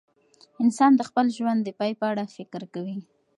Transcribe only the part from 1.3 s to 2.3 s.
ژوند د پای په اړه